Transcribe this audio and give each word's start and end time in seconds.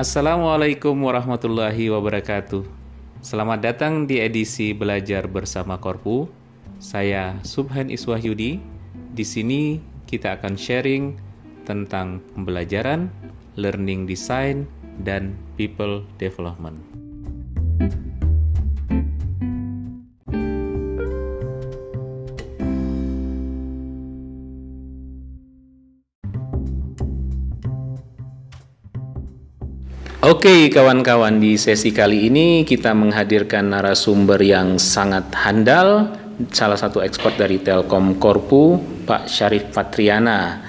Assalamualaikum 0.00 0.96
warahmatullahi 0.96 1.92
wabarakatuh. 1.92 2.64
Selamat 3.20 3.60
datang 3.60 4.08
di 4.08 4.16
edisi 4.16 4.72
Belajar 4.72 5.28
Bersama 5.28 5.76
Korpu. 5.76 6.24
Saya 6.80 7.36
Subhan 7.44 7.92
Iswahyudi. 7.92 8.64
Di 9.12 9.24
sini 9.28 9.76
kita 10.08 10.40
akan 10.40 10.56
sharing 10.56 11.20
tentang 11.68 12.24
pembelajaran, 12.32 13.12
learning 13.60 14.08
design, 14.08 14.64
dan 15.04 15.36
people 15.60 16.00
development. 16.16 16.80
Oke 30.20 30.68
kawan-kawan 30.68 31.40
di 31.40 31.56
sesi 31.56 31.96
kali 31.96 32.28
ini 32.28 32.68
kita 32.68 32.92
menghadirkan 32.92 33.72
narasumber 33.72 34.36
yang 34.44 34.76
sangat 34.76 35.32
handal 35.32 36.12
salah 36.52 36.76
satu 36.76 37.00
ekspor 37.00 37.40
dari 37.40 37.56
Telkom 37.56 38.20
Korpu 38.20 38.76
Pak 39.08 39.24
Syarif 39.24 39.72
Fatriana. 39.72 40.60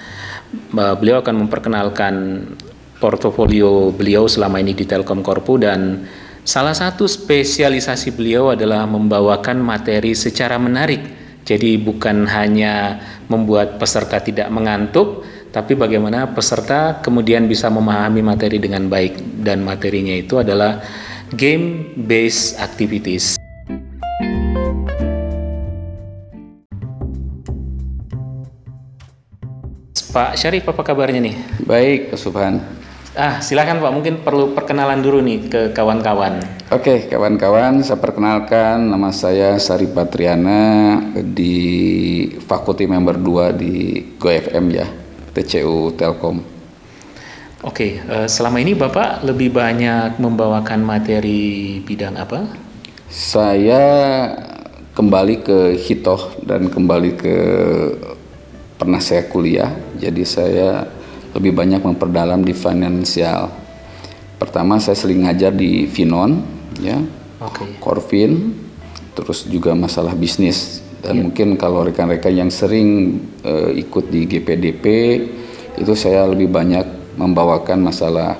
Beliau 0.71 1.19
akan 1.19 1.43
memperkenalkan 1.43 2.47
portofolio 2.95 3.91
beliau 3.91 4.23
selama 4.31 4.63
ini 4.63 4.71
di 4.71 4.87
Telkom 4.87 5.19
Korpu 5.19 5.59
dan 5.59 6.07
salah 6.47 6.71
satu 6.71 7.03
spesialisasi 7.03 8.15
beliau 8.15 8.55
adalah 8.55 8.87
membawakan 8.87 9.59
materi 9.59 10.15
secara 10.15 10.55
menarik. 10.55 11.03
Jadi 11.43 11.75
bukan 11.75 12.23
hanya 12.31 13.03
membuat 13.27 13.75
peserta 13.75 14.23
tidak 14.23 14.47
mengantuk 14.47 15.20
tapi 15.51 15.75
bagaimana 15.75 16.31
peserta 16.31 17.03
kemudian 17.03 17.43
bisa 17.43 17.67
memahami 17.67 18.23
materi 18.23 18.55
dengan 18.55 18.87
baik 18.87 19.43
dan 19.43 19.67
materinya 19.67 20.15
itu 20.15 20.39
adalah 20.39 20.79
game 21.35 21.91
based 21.99 22.55
activities. 22.55 23.35
Pak 30.11 30.35
Syarif 30.35 30.67
apa 30.67 30.83
kabarnya 30.83 31.23
nih? 31.23 31.35
Baik, 31.63 32.11
Pak 32.11 32.19
Subhan. 32.19 32.59
Ah, 33.15 33.43
silakan 33.43 33.83
Pak, 33.83 33.91
mungkin 33.91 34.13
perlu 34.23 34.55
perkenalan 34.55 35.03
dulu 35.03 35.19
nih 35.23 35.39
ke 35.47 35.61
kawan-kawan. 35.75 36.39
Oke, 36.71 37.07
kawan-kawan, 37.11 37.83
saya 37.83 37.99
perkenalkan 37.99 38.91
nama 38.91 39.11
saya 39.11 39.59
Sari 39.59 39.87
Patriana 39.87 40.95
di 41.15 41.55
Fakulti 42.39 42.87
Member 42.87 43.19
2 43.19 43.51
di 43.55 44.03
GoFM 44.15 44.65
ya. 44.71 45.00
TCU 45.31 45.95
Telkom. 45.95 46.43
Oke, 47.61 48.01
uh, 48.09 48.25
selama 48.25 48.57
ini 48.57 48.73
Bapak 48.73 49.21
lebih 49.21 49.53
banyak 49.53 50.17
membawakan 50.17 50.81
materi 50.81 51.77
bidang 51.85 52.17
apa? 52.17 52.49
Saya 53.05 53.83
kembali 54.97 55.35
ke 55.45 55.57
hitoh 55.77 56.41
dan 56.41 56.73
kembali 56.73 57.11
ke 57.13 57.35
pernah 58.81 58.97
saya 58.97 59.29
kuliah, 59.29 59.77
jadi 59.93 60.23
saya 60.25 60.69
lebih 61.37 61.53
banyak 61.53 61.85
memperdalam 61.85 62.41
di 62.41 62.51
finansial. 62.51 63.53
Pertama 64.41 64.81
saya 64.81 64.97
sering 64.97 65.29
ngajar 65.29 65.53
di 65.53 65.85
Finon, 65.85 66.41
ya, 66.81 66.97
okay. 67.37 67.77
Corvin, 67.77 68.57
terus 69.13 69.45
juga 69.45 69.77
masalah 69.77 70.17
bisnis 70.17 70.80
dan 71.01 71.17
yeah. 71.17 71.23
mungkin 71.25 71.47
kalau 71.57 71.81
rekan-rekan 71.85 72.33
yang 72.33 72.51
sering 72.53 73.19
uh, 73.41 73.73
ikut 73.73 74.13
di 74.13 74.29
GPDP 74.29 74.85
itu 75.81 75.93
saya 75.97 76.29
lebih 76.29 76.47
banyak 76.47 77.17
membawakan 77.17 77.81
masalah 77.81 78.37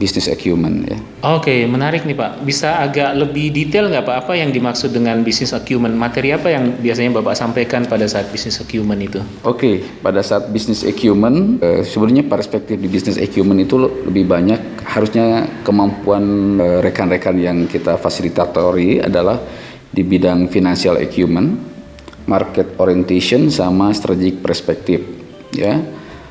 bisnis 0.00 0.32
acumen 0.32 0.88
ya. 0.88 0.96
Oke, 1.36 1.52
okay, 1.52 1.60
menarik 1.68 2.08
nih 2.08 2.16
Pak. 2.16 2.40
Bisa 2.40 2.80
agak 2.80 3.12
lebih 3.12 3.52
detail 3.52 3.92
nggak 3.92 4.08
Pak 4.08 4.16
apa 4.24 4.32
yang 4.32 4.48
dimaksud 4.48 4.96
dengan 4.96 5.20
bisnis 5.20 5.52
acumen? 5.52 5.92
Materi 5.92 6.32
apa 6.32 6.48
yang 6.48 6.80
biasanya 6.80 7.20
Bapak 7.20 7.36
sampaikan 7.36 7.84
pada 7.84 8.08
saat 8.08 8.32
bisnis 8.32 8.56
acumen 8.56 8.96
itu? 8.96 9.20
Oke, 9.44 9.44
okay, 9.44 9.74
pada 10.00 10.24
saat 10.24 10.48
bisnis 10.48 10.80
acumen 10.88 11.60
uh, 11.60 11.84
sebenarnya 11.84 12.24
perspektif 12.24 12.80
di 12.80 12.88
bisnis 12.88 13.20
acumen 13.20 13.60
itu 13.60 13.76
lebih 14.08 14.24
banyak 14.24 14.88
harusnya 14.88 15.44
kemampuan 15.68 16.56
uh, 16.56 16.80
rekan-rekan 16.80 17.36
yang 17.36 17.68
kita 17.68 18.00
fasilitatori 18.00 19.04
adalah 19.04 19.36
di 19.90 20.02
bidang 20.06 20.46
financial 20.46 20.98
acumen, 20.98 21.58
market 22.30 22.78
orientation 22.78 23.50
sama 23.50 23.90
strategic 23.90 24.38
perspective 24.42 25.02
ya. 25.50 25.82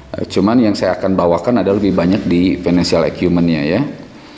Eh, 0.09 0.25
cuman 0.25 0.57
yang 0.57 0.73
saya 0.73 0.97
akan 0.97 1.13
bawakan 1.13 1.61
adalah 1.61 1.77
lebih 1.77 1.93
banyak 1.93 2.21
di 2.25 2.55
financial 2.57 3.05
acumennya 3.05 3.61
ya. 3.67 3.81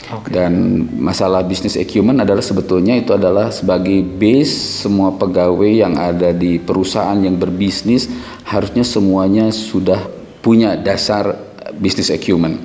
Okay. 0.02 0.34
Dan 0.34 0.84
masalah 0.98 1.40
bisnis 1.40 1.78
acumen 1.78 2.20
adalah 2.20 2.44
sebetulnya 2.44 2.92
itu 2.98 3.16
adalah 3.16 3.48
sebagai 3.48 4.04
base 4.04 4.84
semua 4.84 5.14
pegawai 5.16 5.72
yang 5.72 5.96
ada 5.96 6.36
di 6.36 6.60
perusahaan 6.60 7.16
yang 7.16 7.40
berbisnis 7.40 8.12
harusnya 8.44 8.84
semuanya 8.84 9.48
sudah 9.48 10.04
punya 10.44 10.76
dasar 10.76 11.38
bisnis 11.80 12.12
acumen. 12.12 12.60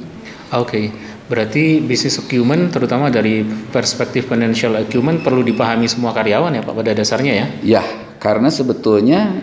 Oke. 0.51 0.67
Okay. 0.67 0.85
Berarti 1.27 1.83
bisnis 1.83 2.15
acumen 2.23 2.71
terutama 2.71 3.11
dari 3.11 3.43
perspektif 3.43 4.31
financial 4.31 4.79
acumen 4.79 5.19
perlu 5.19 5.43
dipahami 5.43 5.83
semua 5.91 6.15
karyawan 6.15 6.55
ya 6.55 6.63
Pak 6.63 6.75
pada 6.75 6.91
dasarnya 6.95 7.33
ya? 7.35 7.47
Ya, 7.63 7.83
karena 8.23 8.47
sebetulnya 8.47 9.35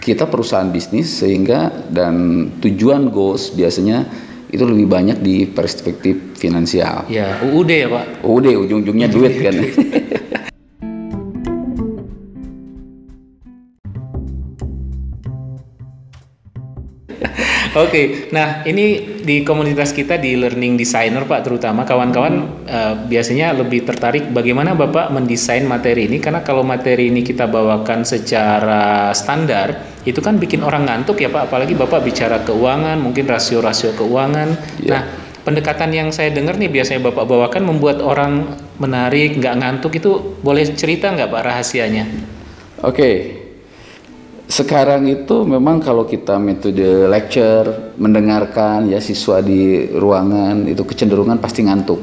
kita 0.00 0.24
perusahaan 0.24 0.72
bisnis 0.72 1.12
sehingga 1.12 1.68
dan 1.92 2.48
tujuan 2.64 3.12
goals 3.12 3.52
biasanya 3.52 4.08
itu 4.48 4.64
lebih 4.64 4.88
banyak 4.88 5.20
di 5.20 5.44
perspektif 5.44 6.40
finansial. 6.40 7.04
Ya, 7.12 7.36
UUD 7.44 7.68
ya 7.68 7.88
Pak? 7.92 8.24
UUD 8.24 8.46
ujung-ujungnya 8.64 9.12
duit 9.12 9.36
kan. 9.44 9.54
okay. 17.74 18.04
nah 18.32 18.62
ini 18.64 19.18
di 19.20 19.44
komunitas 19.44 19.92
kita 19.92 20.16
di 20.16 20.38
learning 20.38 20.78
designer 20.78 21.28
Pak 21.28 21.44
terutama 21.44 21.84
kawan-kawan 21.84 22.64
uh, 22.64 22.94
biasanya 23.04 23.52
lebih 23.56 23.84
tertarik 23.84 24.30
bagaimana 24.32 24.72
Bapak 24.72 25.12
mendesain 25.12 25.66
materi 25.68 26.08
ini 26.08 26.22
karena 26.22 26.40
kalau 26.40 26.64
materi 26.64 27.12
ini 27.12 27.20
kita 27.20 27.44
bawakan 27.50 28.04
secara 28.04 29.12
standar 29.12 30.00
itu 30.08 30.20
kan 30.24 30.40
bikin 30.40 30.64
orang 30.64 30.88
ngantuk 30.88 31.20
ya 31.20 31.28
Pak 31.28 31.52
apalagi 31.52 31.76
Bapak 31.76 32.04
bicara 32.04 32.40
keuangan 32.44 32.96
mungkin 32.96 33.28
rasio-rasio 33.28 33.92
keuangan. 33.98 34.80
Yeah. 34.80 34.88
Nah 34.88 35.02
pendekatan 35.44 35.92
yang 35.92 36.08
saya 36.12 36.32
dengar 36.32 36.56
nih 36.56 36.72
biasanya 36.72 37.08
Bapak 37.12 37.24
bawakan 37.28 37.68
membuat 37.68 38.00
orang 38.00 38.56
menarik 38.80 39.36
nggak 39.36 39.54
ngantuk 39.60 39.92
itu 39.96 40.40
boleh 40.40 40.64
cerita 40.72 41.12
nggak 41.12 41.28
Pak 41.28 41.42
rahasianya? 41.44 42.04
Oke, 42.78 42.94
okay 42.94 43.37
sekarang 44.48 45.04
itu 45.12 45.44
memang 45.44 45.76
kalau 45.76 46.08
kita 46.08 46.40
metode 46.40 47.04
lecture 47.04 47.92
mendengarkan 48.00 48.88
ya 48.88 48.96
siswa 48.96 49.44
di 49.44 49.92
ruangan 49.92 50.64
itu 50.64 50.88
kecenderungan 50.88 51.36
pasti 51.36 51.68
ngantuk. 51.68 52.00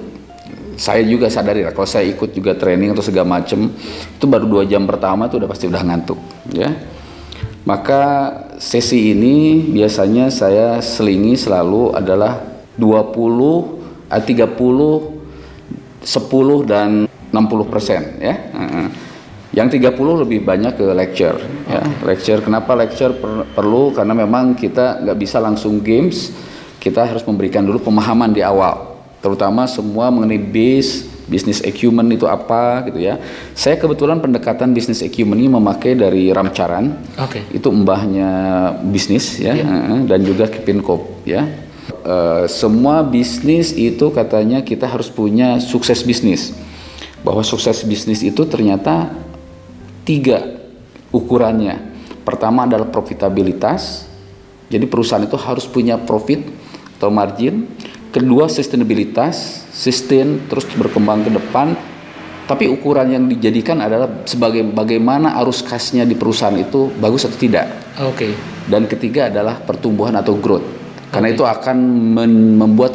Saya 0.78 1.02
juga 1.08 1.26
sadari 1.26 1.66
lah 1.66 1.74
kalau 1.74 1.90
saya 1.90 2.06
ikut 2.06 2.38
juga 2.38 2.54
training 2.54 2.94
atau 2.94 3.02
segala 3.02 3.42
macem 3.42 3.74
itu 3.82 4.26
baru 4.30 4.46
dua 4.46 4.64
jam 4.70 4.86
pertama 4.86 5.26
itu 5.26 5.42
udah 5.42 5.50
pasti 5.50 5.66
udah 5.66 5.82
ngantuk 5.82 6.22
ya. 6.54 6.70
Maka 7.66 8.04
sesi 8.62 9.18
ini 9.18 9.66
biasanya 9.74 10.30
saya 10.30 10.86
selingi 10.86 11.34
selalu 11.34 11.98
adalah 11.98 12.46
20 12.78 14.06
30 14.06 16.06
10 16.06 16.70
dan 16.70 17.10
60 17.34 17.72
persen 17.74 18.22
ya 18.22 18.38
yang 19.56 19.72
30 19.72 19.96
lebih 19.96 20.44
banyak 20.44 20.76
ke 20.76 20.86
lecture 20.92 21.40
ya. 21.72 21.82
Lecture 22.04 22.44
kenapa 22.44 22.76
lecture 22.76 23.16
per 23.16 23.48
perlu 23.56 23.96
karena 23.96 24.12
memang 24.12 24.52
kita 24.52 25.00
nggak 25.00 25.18
bisa 25.18 25.40
langsung 25.40 25.80
games, 25.80 26.36
kita 26.84 27.08
harus 27.08 27.24
memberikan 27.24 27.64
dulu 27.64 27.80
pemahaman 27.88 28.36
di 28.36 28.44
awal. 28.44 29.00
Terutama 29.24 29.64
semua 29.66 30.12
mengenai 30.12 30.38
base 30.38 31.08
bisnis 31.26 31.64
acumen 31.64 32.06
itu 32.12 32.28
apa 32.28 32.86
gitu 32.92 33.00
ya. 33.00 33.18
Saya 33.58 33.80
kebetulan 33.80 34.22
pendekatan 34.22 34.76
bisnis 34.76 35.02
acumen 35.02 35.40
ini 35.40 35.50
memakai 35.50 35.98
dari 35.98 36.30
Ramcaran. 36.30 37.16
Okay. 37.16 37.48
Itu 37.56 37.72
mbahnya 37.72 38.30
bisnis 38.92 39.40
ya 39.42 39.56
yeah. 39.56 40.04
dan 40.04 40.20
juga 40.22 40.52
Kepinkop 40.52 41.26
ya. 41.26 41.48
Uh, 42.06 42.46
semua 42.46 43.02
bisnis 43.02 43.74
itu 43.74 44.14
katanya 44.14 44.62
kita 44.62 44.86
harus 44.86 45.10
punya 45.10 45.58
sukses 45.64 46.06
bisnis. 46.06 46.54
Bahwa 47.26 47.42
sukses 47.42 47.82
bisnis 47.82 48.22
itu 48.22 48.46
ternyata 48.46 49.10
tiga 50.06 50.40
ukurannya. 51.10 51.98
Pertama 52.22 52.70
adalah 52.70 52.88
profitabilitas. 52.88 54.08
Jadi 54.70 54.86
perusahaan 54.90 55.22
itu 55.22 55.38
harus 55.38 55.66
punya 55.70 55.98
profit 55.98 56.42
atau 56.98 57.10
margin. 57.14 57.70
Kedua 58.10 58.48
sustainabilitas, 58.48 59.68
sustain 59.76 60.48
terus 60.48 60.66
berkembang 60.74 61.28
ke 61.28 61.32
depan. 61.34 61.76
Tapi 62.46 62.70
ukuran 62.70 63.10
yang 63.10 63.26
dijadikan 63.26 63.82
adalah 63.82 64.22
sebagai 64.30 64.62
bagaimana 64.70 65.34
arus 65.42 65.66
kasnya 65.66 66.06
di 66.06 66.14
perusahaan 66.14 66.54
itu 66.54 66.94
bagus 67.02 67.26
atau 67.26 67.38
tidak. 67.42 67.66
Oke. 68.06 68.30
Okay. 68.30 68.32
Dan 68.70 68.86
ketiga 68.86 69.34
adalah 69.34 69.58
pertumbuhan 69.62 70.14
atau 70.14 70.38
growth. 70.38 70.66
Karena 71.10 71.34
okay. 71.34 71.38
itu 71.38 71.44
akan 71.46 71.78
membuat 72.62 72.94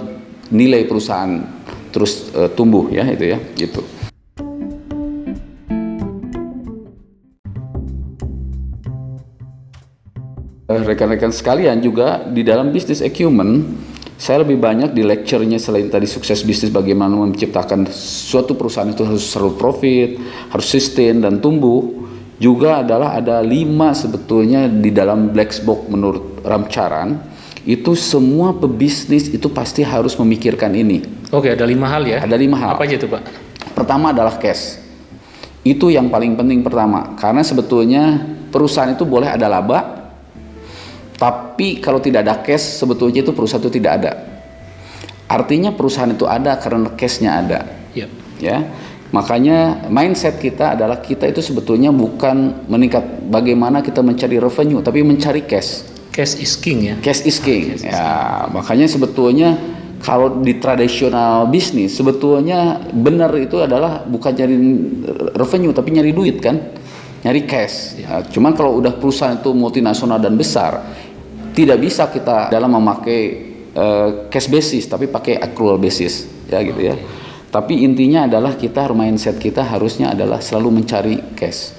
nilai 0.50 0.86
perusahaan 0.86 1.42
terus 1.90 2.30
uh, 2.34 2.50
tumbuh 2.50 2.90
ya 2.90 3.06
itu 3.10 3.34
ya 3.34 3.38
gitu. 3.58 3.82
Rekan-rekan 10.70 11.34
sekalian 11.34 11.82
juga 11.82 12.22
di 12.22 12.46
dalam 12.46 12.70
bisnis 12.70 13.02
acumen 13.02 13.66
saya 14.20 14.44
lebih 14.44 14.60
banyak 14.60 14.92
di 14.92 15.00
lecture-nya 15.00 15.56
selain 15.56 15.88
tadi 15.88 16.04
sukses 16.04 16.44
bisnis 16.44 16.68
bagaimana 16.68 17.16
menciptakan 17.16 17.88
suatu 17.96 18.52
perusahaan 18.52 18.92
itu 18.92 19.00
harus 19.00 19.24
selalu 19.24 19.56
profit, 19.56 20.08
harus 20.52 20.66
sustain 20.68 21.24
dan 21.24 21.40
tumbuh 21.40 21.88
juga 22.36 22.84
adalah 22.84 23.16
ada 23.16 23.40
lima 23.40 23.96
sebetulnya 23.96 24.68
di 24.68 24.92
dalam 24.92 25.32
black 25.32 25.64
box 25.64 25.88
menurut 25.88 26.44
Ramcaran 26.44 27.16
itu 27.64 27.92
semua 27.96 28.56
pebisnis 28.56 29.28
itu 29.28 29.48
pasti 29.52 29.84
harus 29.84 30.16
memikirkan 30.16 30.72
ini. 30.72 31.04
Oke, 31.32 31.52
ada 31.52 31.68
lima 31.68 31.88
hal 31.88 32.04
ya? 32.08 32.24
Ada 32.24 32.36
lima 32.36 32.56
hal. 32.56 32.76
Apa 32.76 32.88
aja 32.88 32.96
itu 32.96 33.08
Pak? 33.08 33.22
Pertama 33.76 34.12
adalah 34.16 34.40
cash. 34.40 34.80
Itu 35.60 35.92
yang 35.92 36.08
paling 36.08 36.40
penting 36.40 36.64
pertama, 36.64 37.12
karena 37.20 37.44
sebetulnya 37.44 38.24
perusahaan 38.48 38.88
itu 38.88 39.04
boleh 39.04 39.28
ada 39.28 39.44
laba, 39.44 39.99
tapi 41.20 41.84
kalau 41.84 42.00
tidak 42.00 42.24
ada 42.24 42.40
cash, 42.40 42.80
sebetulnya 42.80 43.20
itu 43.20 43.36
perusahaan 43.36 43.60
itu 43.60 43.68
tidak 43.76 43.92
ada. 44.00 44.12
Artinya 45.28 45.76
perusahaan 45.76 46.08
itu 46.08 46.24
ada 46.24 46.56
karena 46.56 46.88
cashnya 46.96 47.36
ada. 47.36 47.60
Yep. 47.92 48.10
Ya, 48.40 48.64
makanya 49.12 49.84
mindset 49.92 50.40
kita 50.40 50.72
adalah 50.72 51.04
kita 51.04 51.28
itu 51.28 51.44
sebetulnya 51.44 51.92
bukan 51.92 52.64
meningkat 52.72 53.28
bagaimana 53.28 53.84
kita 53.84 54.00
mencari 54.00 54.40
revenue, 54.40 54.80
tapi 54.80 55.04
mencari 55.04 55.44
cash. 55.44 55.84
Cash 56.08 56.40
is 56.40 56.56
king 56.56 56.88
ya. 56.88 56.96
Cash 57.04 57.28
is 57.28 57.36
king. 57.36 57.76
Ya, 57.84 58.48
makanya 58.48 58.88
sebetulnya 58.88 59.60
kalau 60.00 60.40
di 60.40 60.56
tradisional 60.56 61.52
bisnis 61.52 61.92
sebetulnya 61.92 62.80
benar 62.88 63.28
itu 63.36 63.60
adalah 63.60 64.00
bukan 64.08 64.32
nyari 64.32 64.56
revenue 65.36 65.76
tapi 65.76 65.92
nyari 65.92 66.16
duit 66.16 66.40
kan 66.40 66.56
nyari 67.20 67.44
cash. 67.44 68.00
Ya, 68.00 68.24
cuman 68.24 68.56
kalau 68.56 68.80
udah 68.80 68.96
perusahaan 68.96 69.36
itu 69.36 69.52
multinasional 69.52 70.16
dan 70.16 70.40
besar, 70.40 70.80
tidak 71.60 71.76
bisa 71.76 72.08
kita 72.08 72.48
dalam 72.48 72.72
memakai 72.72 73.20
uh, 73.76 74.08
cash 74.32 74.48
basis 74.48 74.88
tapi 74.88 75.12
pakai 75.12 75.36
accrual 75.36 75.76
basis 75.76 76.24
ya 76.48 76.64
gitu 76.64 76.80
ya. 76.80 76.96
Tapi 77.50 77.82
intinya 77.82 78.24
adalah 78.30 78.54
kita 78.54 78.88
mindset 78.94 79.36
kita 79.36 79.66
harusnya 79.66 80.14
adalah 80.14 80.40
selalu 80.40 80.80
mencari 80.80 81.34
cash. 81.36 81.76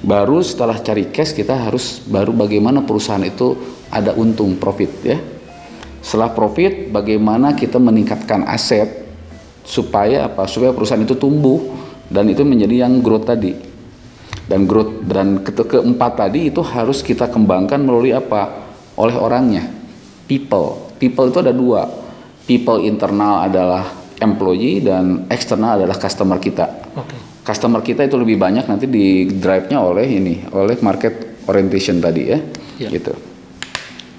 Baru 0.00 0.40
setelah 0.40 0.80
cari 0.80 1.12
cash 1.12 1.36
kita 1.36 1.52
harus 1.52 2.00
baru 2.08 2.32
bagaimana 2.32 2.80
perusahaan 2.80 3.20
itu 3.20 3.58
ada 3.92 4.16
untung 4.16 4.56
profit 4.56 4.92
ya. 5.04 5.18
Setelah 6.00 6.32
profit 6.32 6.88
bagaimana 6.88 7.52
kita 7.52 7.76
meningkatkan 7.76 8.48
aset 8.48 9.04
supaya 9.66 10.30
apa? 10.30 10.48
Supaya 10.48 10.72
perusahaan 10.72 11.02
itu 11.04 11.18
tumbuh 11.18 11.60
dan 12.08 12.30
itu 12.32 12.40
menjadi 12.46 12.88
yang 12.88 13.04
growth 13.04 13.28
tadi. 13.28 13.52
Dan 14.48 14.64
growth 14.64 15.04
dan 15.04 15.44
ke 15.44 15.52
keempat 15.52 16.16
tadi 16.16 16.48
itu 16.48 16.64
harus 16.64 17.04
kita 17.04 17.28
kembangkan 17.28 17.82
melalui 17.82 18.16
apa? 18.16 18.69
Oleh 18.96 19.16
orangnya. 19.18 19.66
People. 20.26 20.94
People 20.98 21.30
itu 21.30 21.38
ada 21.42 21.54
dua. 21.54 21.86
People 22.46 22.82
internal 22.82 23.46
adalah 23.46 23.84
employee 24.20 24.84
dan 24.84 25.26
eksternal 25.32 25.80
adalah 25.80 25.96
customer 25.96 26.38
kita. 26.38 26.66
Okay. 26.94 27.18
Customer 27.40 27.80
kita 27.80 28.04
itu 28.04 28.20
lebih 28.20 28.36
banyak 28.36 28.68
nanti 28.68 28.86
di 28.86 29.26
drive-nya 29.26 29.80
oleh 29.80 30.06
ini, 30.06 30.44
oleh 30.52 30.76
market 30.84 31.42
orientation 31.48 31.98
tadi 31.98 32.22
ya. 32.28 32.38
Yeah. 32.76 32.90
Gitu. 32.92 33.12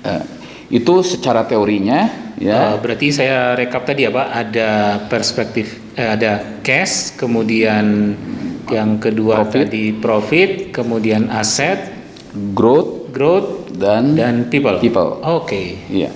Uh, 0.02 0.24
itu 0.72 0.94
secara 1.06 1.46
teorinya 1.46 2.34
ya. 2.42 2.74
Uh, 2.74 2.78
berarti 2.82 3.14
saya 3.14 3.54
rekap 3.54 3.86
tadi 3.86 4.08
ya 4.08 4.12
Pak, 4.12 4.28
ada 4.34 4.70
perspektif 5.06 5.94
eh, 5.94 6.10
ada 6.18 6.62
cash, 6.66 7.14
kemudian 7.20 8.16
yang 8.72 8.98
kedua 8.98 9.44
profit. 9.46 9.68
tadi 9.68 9.86
profit, 9.94 10.52
kemudian 10.72 11.28
aset, 11.30 11.92
growth, 12.56 13.12
growth, 13.12 13.61
dan 13.76 14.16
dan 14.16 14.36
people. 14.52 14.78
People. 14.80 15.20
Oke. 15.24 15.48
Okay. 15.48 15.68
Iya. 15.88 16.10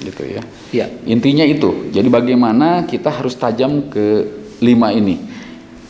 Gitu 0.00 0.22
ya. 0.24 0.42
Iya. 0.74 0.86
Intinya 1.08 1.44
itu. 1.46 1.88
Jadi 1.92 2.08
bagaimana 2.08 2.84
kita 2.84 3.08
harus 3.12 3.36
tajam 3.36 3.88
ke 3.88 4.24
lima 4.60 4.92
ini. 4.92 5.32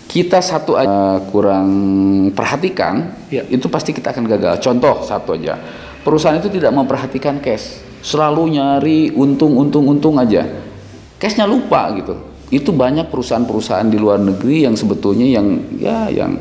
Kita 0.04 0.38
satu 0.38 0.78
uh, 0.78 1.18
kurang 1.32 1.68
perhatikan, 2.36 3.26
ya. 3.34 3.42
itu 3.50 3.66
pasti 3.66 3.90
kita 3.90 4.14
akan 4.14 4.24
gagal. 4.30 4.62
Contoh 4.62 5.02
satu 5.02 5.34
aja. 5.34 5.58
Perusahaan 6.06 6.38
itu 6.38 6.52
tidak 6.52 6.70
memperhatikan 6.70 7.42
cash. 7.42 7.82
Selalu 8.04 8.60
nyari 8.60 9.10
untung 9.16 9.56
untung 9.58 9.88
untung 9.90 10.20
aja. 10.20 10.44
Cashnya 11.18 11.48
lupa 11.48 11.88
gitu. 11.96 12.14
Itu 12.52 12.70
banyak 12.70 13.08
perusahaan-perusahaan 13.08 13.88
di 13.88 13.96
luar 13.98 14.20
negeri 14.20 14.68
yang 14.68 14.76
sebetulnya 14.76 15.26
yang 15.26 15.58
ya 15.80 16.12
yang 16.12 16.38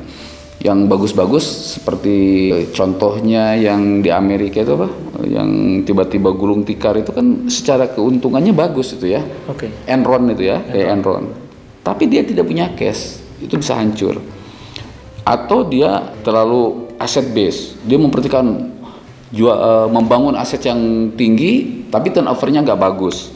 yang 0.63 0.87
bagus-bagus 0.87 1.75
seperti 1.75 2.15
contohnya 2.71 3.51
yang 3.59 3.99
di 3.99 4.07
Amerika 4.07 4.63
itu 4.63 4.79
apa? 4.79 4.87
Yang 5.27 5.49
tiba-tiba 5.83 6.31
gulung 6.31 6.63
tikar 6.63 6.95
itu 6.95 7.11
kan 7.11 7.51
secara 7.51 7.91
keuntungannya 7.91 8.55
bagus 8.55 8.95
itu 8.95 9.11
ya. 9.11 9.19
Oke. 9.51 9.67
Okay. 9.67 9.91
Enron 9.91 10.31
itu 10.31 10.47
ya 10.47 10.63
kayak 10.63 10.87
Enron. 10.87 11.35
Tapi 11.83 12.07
dia 12.07 12.23
tidak 12.23 12.47
punya 12.47 12.71
cash 12.79 13.19
itu 13.43 13.59
bisa 13.59 13.75
hancur. 13.75 14.23
Atau 15.27 15.67
dia 15.67 16.15
terlalu 16.23 16.95
aset 16.95 17.27
base. 17.35 17.75
Dia 17.83 17.99
memperhatikan 17.99 18.71
jual, 19.35 19.51
uh, 19.51 19.91
membangun 19.91 20.39
aset 20.39 20.63
yang 20.63 21.11
tinggi 21.19 21.83
tapi 21.91 22.15
turnovernya 22.15 22.63
nggak 22.63 22.79
bagus. 22.79 23.35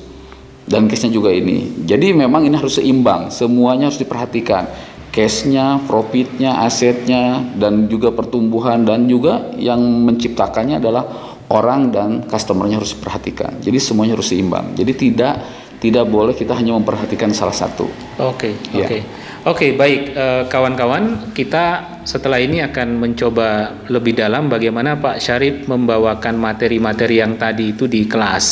Dan 0.68 0.88
cashnya 0.88 1.12
juga 1.12 1.32
ini. 1.32 1.84
Jadi 1.84 2.12
memang 2.12 2.48
ini 2.48 2.56
harus 2.56 2.80
seimbang. 2.80 3.32
Semuanya 3.32 3.92
harus 3.92 4.00
diperhatikan 4.00 4.68
cashnya, 5.18 5.82
profitnya, 5.90 6.62
asetnya, 6.62 7.42
dan 7.58 7.90
juga 7.90 8.14
pertumbuhan 8.14 8.86
dan 8.86 9.10
juga 9.10 9.50
yang 9.58 9.82
menciptakannya 9.82 10.78
adalah 10.78 11.34
orang 11.50 11.90
dan 11.90 12.10
customernya 12.30 12.78
harus 12.78 12.94
perhatikan. 12.94 13.58
Jadi 13.58 13.82
semuanya 13.82 14.14
harus 14.14 14.30
seimbang. 14.30 14.78
Jadi 14.78 14.94
tidak 14.94 15.42
tidak 15.82 16.06
boleh 16.10 16.38
kita 16.38 16.54
hanya 16.54 16.78
memperhatikan 16.78 17.34
salah 17.34 17.54
satu. 17.54 17.90
Oke, 18.22 18.54
okay, 18.54 18.54
ya. 18.78 18.86
oke. 18.86 18.90
Okay. 18.90 19.02
Oke, 19.48 19.58
okay, 19.64 19.70
baik 19.80 20.02
eh, 20.12 20.44
kawan-kawan, 20.52 21.32
kita 21.32 21.98
setelah 22.04 22.42
ini 22.42 22.60
akan 22.66 23.00
mencoba 23.00 23.80
lebih 23.88 24.18
dalam 24.18 24.52
bagaimana 24.52 25.00
Pak 25.00 25.24
Syarif 25.24 25.70
membawakan 25.72 26.36
materi-materi 26.36 27.24
yang 27.24 27.40
tadi 27.40 27.72
itu 27.72 27.88
di 27.88 28.04
kelas. 28.10 28.46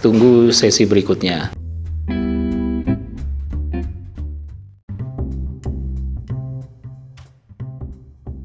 Tunggu 0.00 0.54
sesi 0.54 0.86
berikutnya. 0.86 1.57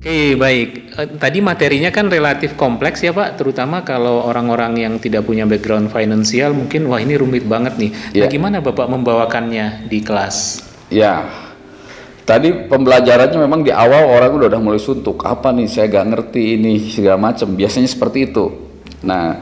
Oke, 0.03 0.36
baik. 0.36 1.00
Eh, 1.00 1.07
tadi 1.15 1.39
materinya 1.39 1.88
kan 1.88 2.12
relatif 2.12 2.60
kompleks 2.60 3.00
ya 3.07 3.15
Pak, 3.15 3.39
terutama 3.39 3.88
kalau 3.88 4.27
orang-orang 4.27 4.75
yang 4.75 4.93
tidak 5.00 5.24
punya 5.24 5.48
background 5.48 5.95
finansial 5.95 6.51
mungkin 6.51 6.91
wah 6.91 7.00
ini 7.00 7.15
rumit 7.15 7.48
banget 7.48 7.79
nih. 7.79 7.91
Ya. 8.12 8.27
Bagaimana 8.27 8.60
Bapak 8.60 8.91
membawakannya 8.91 9.88
di 9.88 10.03
kelas? 10.03 10.60
Ya, 10.91 11.24
tadi 12.27 12.51
pembelajarannya 12.67 13.48
memang 13.48 13.63
di 13.63 13.72
awal 13.72 14.12
orang 14.12 14.36
udah, 14.36 14.51
udah 14.51 14.60
mulai 14.60 14.83
suntuk. 14.83 15.24
Apa 15.24 15.55
nih 15.55 15.72
saya 15.72 15.88
gak 15.88 16.12
ngerti 16.12 16.60
ini 16.60 16.83
segala 16.91 17.31
macam. 17.31 17.55
Biasanya 17.55 17.88
seperti 17.88 18.27
itu. 18.27 18.51
Nah, 19.07 19.39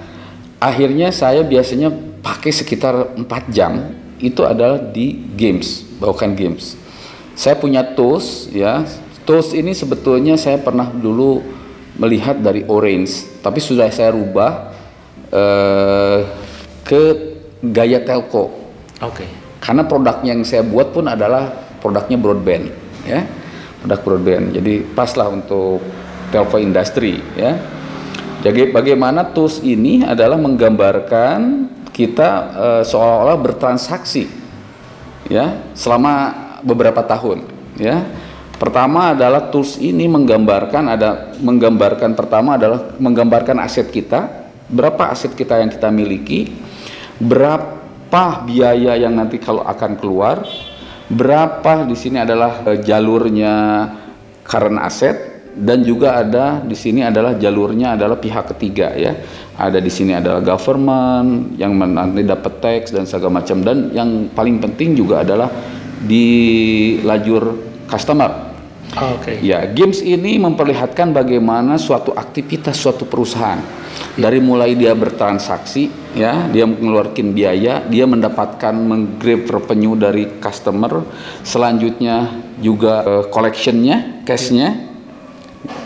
akhirnya 0.61 1.09
saya 1.09 1.41
biasanya 1.41 1.89
pakai 2.21 2.53
sekitar 2.53 3.17
4 3.17 3.49
jam 3.49 3.97
itu 4.21 4.45
adalah 4.45 4.77
di 4.77 5.25
games, 5.33 5.81
bawakan 5.97 6.37
games. 6.37 6.77
Saya 7.33 7.57
punya 7.57 7.81
tools 7.81 8.45
ya 8.53 8.85
Tools 9.21 9.53
ini 9.53 9.77
sebetulnya 9.77 10.33
saya 10.33 10.57
pernah 10.57 10.89
dulu 10.89 11.41
melihat 12.01 12.41
dari 12.41 12.65
Orange, 12.65 13.41
tapi 13.45 13.61
sudah 13.61 13.91
saya 13.93 14.09
rubah 14.15 14.73
uh, 15.29 16.19
ke 16.81 17.03
gaya 17.61 18.01
telco. 18.01 18.49
Oke. 19.01 19.21
Okay. 19.21 19.29
Karena 19.61 19.85
produk 19.85 20.25
yang 20.25 20.41
saya 20.41 20.65
buat 20.65 20.89
pun 20.89 21.05
adalah 21.05 21.53
produknya 21.77 22.17
broadband, 22.17 22.73
ya, 23.05 23.21
produk 23.85 24.01
broadband. 24.01 24.57
Jadi 24.57 24.81
pas 24.89 25.13
lah 25.13 25.29
untuk 25.29 25.85
telco 26.33 26.57
industri, 26.57 27.21
ya. 27.37 27.61
Jadi 28.41 28.73
bagaimana 28.73 29.29
tools 29.29 29.61
ini 29.61 30.01
adalah 30.01 30.41
menggambarkan 30.41 31.69
kita 31.93 32.29
uh, 32.57 32.81
seolah-olah 32.81 33.37
bertransaksi, 33.37 34.25
ya, 35.29 35.61
selama 35.77 36.33
beberapa 36.65 37.05
tahun, 37.05 37.45
ya 37.77 38.01
Pertama 38.61 39.17
adalah 39.17 39.49
tools 39.49 39.81
ini 39.81 40.05
menggambarkan 40.05 40.83
ada 40.85 41.33
menggambarkan 41.41 42.13
pertama 42.13 42.61
adalah 42.61 42.93
menggambarkan 43.01 43.57
aset 43.57 43.89
kita, 43.89 44.53
berapa 44.69 45.09
aset 45.09 45.33
kita 45.33 45.57
yang 45.65 45.73
kita 45.73 45.89
miliki, 45.89 46.45
berapa 47.17 48.45
biaya 48.45 49.01
yang 49.01 49.17
nanti 49.17 49.41
kalau 49.41 49.65
akan 49.65 49.97
keluar, 49.97 50.45
berapa 51.09 51.89
di 51.89 51.97
sini 51.97 52.21
adalah 52.21 52.61
uh, 52.61 52.77
jalurnya 52.77 53.53
current 54.45 54.77
aset 54.77 55.49
dan 55.57 55.81
juga 55.81 56.21
ada 56.21 56.61
di 56.61 56.77
sini 56.77 57.01
adalah 57.01 57.41
jalurnya 57.41 57.97
adalah 57.97 58.21
pihak 58.21 58.53
ketiga 58.53 58.93
ya. 58.93 59.17
Ada 59.57 59.81
di 59.81 59.89
sini 59.89 60.13
adalah 60.13 60.37
government 60.37 61.57
yang 61.57 61.73
nanti 61.81 62.21
dapat 62.21 62.61
tax 62.61 62.93
dan 62.93 63.09
segala 63.09 63.41
macam. 63.41 63.65
Dan 63.65 63.89
yang 63.89 64.29
paling 64.37 64.61
penting 64.61 64.93
juga 64.93 65.25
adalah 65.25 65.49
di 65.97 66.29
lajur 67.01 67.57
customer. 67.89 68.50
Oh, 68.99 69.15
Oke. 69.15 69.39
Ya, 69.39 69.63
games 69.71 70.03
ini 70.03 70.35
memperlihatkan 70.35 71.15
bagaimana 71.15 71.79
suatu 71.79 72.11
aktivitas 72.11 72.75
suatu 72.75 73.07
perusahaan 73.07 73.59
dari 74.19 74.43
mulai 74.43 74.75
dia 74.75 74.91
bertransaksi, 74.91 76.11
ya, 76.11 76.51
dia 76.51 76.67
mengeluarkan 76.67 77.31
biaya, 77.31 77.87
dia 77.87 78.03
mendapatkan 78.03 78.75
menggrab 78.75 79.47
revenue 79.47 79.95
dari 79.95 80.27
customer, 80.43 81.07
selanjutnya 81.39 82.43
juga 82.59 83.03
eh, 83.07 83.23
collectionnya, 83.31 84.27
cashnya, 84.27 84.91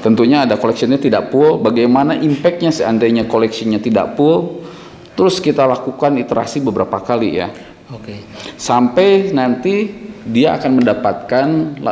tentunya 0.02 0.50
ada 0.50 0.58
collectionnya 0.58 0.98
tidak 0.98 1.30
full. 1.30 1.62
Bagaimana 1.62 2.18
impactnya 2.18 2.74
seandainya 2.74 3.30
collectionnya 3.30 3.78
tidak 3.78 4.18
full? 4.18 4.66
Terus 5.14 5.38
kita 5.38 5.64
lakukan 5.70 6.18
iterasi 6.20 6.60
beberapa 6.60 7.00
kali 7.00 7.38
ya, 7.40 7.48
Oke. 7.94 8.18
sampai 8.58 9.32
nanti 9.32 9.88
dia 10.26 10.58
akan 10.58 10.82
mendapatkan 10.82 11.48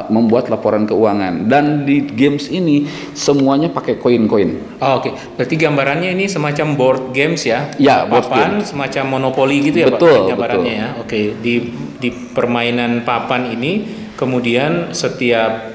membuat 0.10 0.50
laporan 0.50 0.90
keuangan 0.90 1.46
dan 1.46 1.86
di 1.86 2.02
games 2.02 2.50
ini 2.50 2.84
semuanya 3.14 3.70
pakai 3.70 4.02
koin-koin. 4.02 4.58
Oh, 4.82 4.98
Oke, 4.98 5.14
berarti 5.38 5.54
gambarannya 5.54 6.10
ini 6.12 6.26
semacam 6.26 6.68
board 6.74 7.04
games 7.14 7.46
ya? 7.46 7.70
Ya, 7.78 8.10
board 8.10 8.26
papan 8.26 8.66
semacam 8.66 9.04
monopoli 9.08 9.70
gitu 9.70 9.86
ya 9.86 9.88
Betul, 9.94 10.26
Pak? 10.26 10.34
Gambarannya 10.34 10.74
ya. 10.74 10.88
Oke, 10.98 11.38
di 11.38 11.70
di 12.02 12.10
permainan 12.10 13.06
papan 13.06 13.54
ini 13.54 13.86
kemudian 14.18 14.90
setiap 14.92 15.70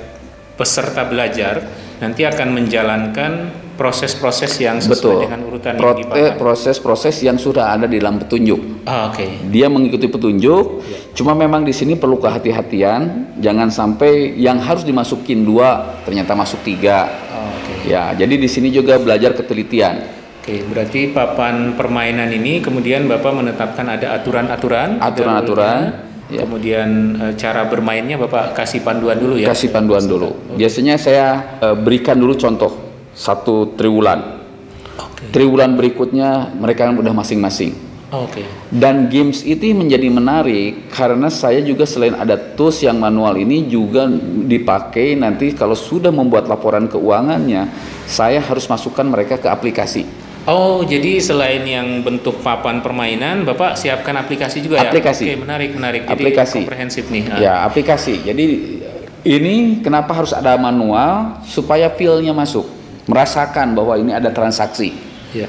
peserta 0.59 1.07
belajar 1.07 1.63
nanti 2.03 2.27
akan 2.27 2.49
menjalankan 2.55 3.33
proses-proses 3.79 4.59
yang 4.59 4.83
sesuai 4.83 4.99
Betul. 4.99 5.19
dengan 5.23 5.41
urutan 5.47 5.79
yang 5.79 5.83
Prote- 5.87 6.03
di 6.03 6.05
papan. 6.11 6.35
proses-proses 6.35 7.15
yang 7.23 7.39
sudah 7.39 7.79
ada 7.79 7.87
di 7.87 8.03
dalam 8.03 8.19
petunjuk. 8.19 8.83
Ah, 8.83 9.07
Oke. 9.07 9.39
Dia 9.47 9.71
mengikuti 9.71 10.11
petunjuk, 10.11 10.83
cuma 11.19 11.35
memang 11.35 11.67
di 11.67 11.75
sini 11.75 11.99
perlu 11.99 12.23
kehati-hatian, 12.23 13.35
jangan 13.43 13.75
sampai 13.75 14.39
yang 14.39 14.63
harus 14.63 14.87
dimasukin 14.87 15.43
dua 15.43 15.99
ternyata 16.07 16.39
masuk 16.39 16.63
tiga. 16.63 17.11
Oh, 17.35 17.51
Oke. 17.51 17.91
Ya, 17.91 18.15
jadi 18.15 18.39
di 18.39 18.47
sini 18.47 18.71
juga 18.71 19.03
belajar 19.03 19.35
ketelitian. 19.35 20.07
Oke, 20.39 20.63
berarti 20.63 21.11
papan 21.11 21.75
permainan 21.75 22.31
ini 22.31 22.63
kemudian 22.63 23.11
Bapak 23.11 23.35
menetapkan 23.35 23.99
ada 23.99 24.15
aturan-aturan, 24.15 25.03
Aturan-aturan, 25.03 26.09
ya. 26.31 26.45
Kemudian 26.47 26.89
eh, 27.19 27.33
cara 27.35 27.67
bermainnya 27.67 28.21
Bapak 28.21 28.55
kasih 28.55 28.85
panduan 28.85 29.19
dulu 29.19 29.41
ya. 29.41 29.51
Kasih 29.51 29.75
panduan 29.75 30.05
dulu. 30.07 30.55
Biasanya 30.55 30.95
saya 31.01 31.59
eh, 31.59 31.77
berikan 31.77 32.15
dulu 32.15 32.39
contoh 32.39 32.71
satu 33.17 33.75
triwulan. 33.75 34.39
Oke. 34.95 35.35
Triwulan 35.35 35.75
berikutnya 35.75 36.55
mereka 36.55 36.87
kan 36.89 36.97
udah 36.97 37.13
masing-masing. 37.17 37.88
Oke. 38.09 38.41
Dan 38.73 39.13
games 39.13 39.45
itu 39.45 39.69
menjadi 39.77 40.09
menarik 40.09 40.89
karena 40.89 41.29
saya 41.29 41.61
juga 41.61 41.85
selain 41.85 42.17
ada 42.17 42.41
tools 42.57 42.81
yang 42.81 42.97
manual 42.97 43.37
ini 43.37 43.69
juga 43.69 44.09
dipakai 44.49 45.13
nanti 45.13 45.53
kalau 45.53 45.77
sudah 45.77 46.09
membuat 46.09 46.49
laporan 46.49 46.89
keuangannya, 46.89 47.69
saya 48.09 48.41
harus 48.41 48.65
masukkan 48.65 49.05
mereka 49.05 49.37
ke 49.37 49.53
aplikasi. 49.53 50.09
Oh, 50.49 50.81
jadi 50.81 51.21
selain 51.21 51.61
yang 51.69 52.01
bentuk 52.01 52.41
papan 52.41 52.81
permainan, 52.81 53.45
Bapak 53.45 53.77
siapkan 53.77 54.17
aplikasi 54.17 54.65
juga 54.65 54.81
ya? 54.81 54.89
Aplikasi. 54.89 55.29
Oke, 55.29 55.45
menarik, 55.45 55.71
menarik. 55.77 56.03
Jadi 56.09 56.13
Aplikasi. 56.17 56.59
komprehensif 56.65 57.05
nih. 57.13 57.23
Ah. 57.29 57.37
Ya, 57.37 57.55
aplikasi. 57.69 58.25
Jadi 58.25 58.45
ini 59.29 59.85
kenapa 59.85 60.17
harus 60.17 60.33
ada 60.33 60.57
manual 60.57 61.45
supaya 61.45 61.93
feel-nya 61.93 62.33
masuk, 62.33 62.65
merasakan 63.05 63.77
bahwa 63.77 64.01
ini 64.01 64.17
ada 64.17 64.33
transaksi. 64.33 64.97
Ya. 65.37 65.45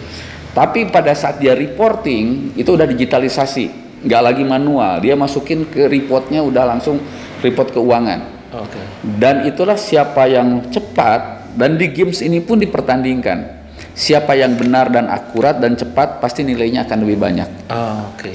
Tapi 0.50 0.90
pada 0.90 1.14
saat 1.14 1.38
dia 1.38 1.54
reporting 1.54 2.58
itu 2.58 2.74
udah 2.74 2.90
digitalisasi, 2.90 3.70
nggak 4.06 4.22
lagi 4.22 4.44
manual. 4.44 4.98
Dia 5.00 5.14
masukin 5.14 5.70
ke 5.70 5.86
reportnya 5.86 6.42
udah 6.42 6.76
langsung 6.76 6.98
report 7.46 7.70
keuangan. 7.76 8.20
Oke. 8.58 8.82
Dan 9.06 9.46
itulah 9.46 9.78
siapa 9.78 10.26
yang 10.26 10.74
cepat 10.74 11.54
dan 11.54 11.78
di 11.78 11.94
games 11.94 12.26
ini 12.26 12.42
pun 12.42 12.58
dipertandingkan. 12.58 13.62
Siapa 13.94 14.32
yang 14.34 14.56
benar 14.56 14.90
dan 14.90 15.12
akurat 15.12 15.60
dan 15.60 15.76
cepat 15.76 16.24
pasti 16.24 16.42
nilainya 16.42 16.88
akan 16.88 16.98
lebih 17.04 17.18
banyak. 17.20 17.50
Oh, 17.70 18.16
Oke. 18.16 18.32